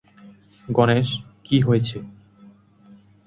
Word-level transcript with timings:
গণেশ, 0.67 1.09
কি 1.45 1.57
হয়েছে? 1.61 1.97